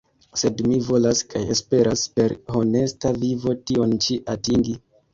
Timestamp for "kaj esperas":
1.33-2.07